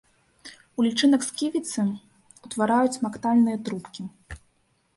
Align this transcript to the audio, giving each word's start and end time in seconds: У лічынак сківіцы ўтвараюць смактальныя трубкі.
У 0.77 0.85
лічынак 0.87 1.21
сківіцы 1.29 1.85
ўтвараюць 2.47 2.97
смактальныя 2.99 3.57
трубкі. 3.69 4.01